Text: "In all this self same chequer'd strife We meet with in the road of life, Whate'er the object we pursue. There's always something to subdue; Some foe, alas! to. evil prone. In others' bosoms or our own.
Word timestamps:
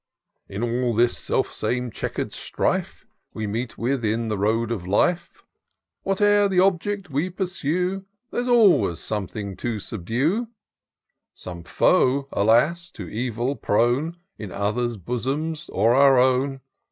"In 0.49 0.63
all 0.63 0.95
this 0.95 1.15
self 1.15 1.53
same 1.53 1.91
chequer'd 1.91 2.33
strife 2.33 3.05
We 3.35 3.45
meet 3.45 3.77
with 3.77 4.03
in 4.03 4.29
the 4.29 4.37
road 4.39 4.71
of 4.71 4.87
life, 4.87 5.43
Whate'er 6.03 6.47
the 6.49 6.59
object 6.59 7.11
we 7.11 7.29
pursue. 7.29 8.05
There's 8.31 8.47
always 8.47 8.99
something 8.99 9.55
to 9.57 9.77
subdue; 9.79 10.47
Some 11.35 11.63
foe, 11.63 12.27
alas! 12.31 12.89
to. 12.93 13.07
evil 13.07 13.55
prone. 13.55 14.17
In 14.39 14.51
others' 14.51 14.97
bosoms 14.97 15.69
or 15.69 15.93
our 15.93 16.17
own. 16.17 16.61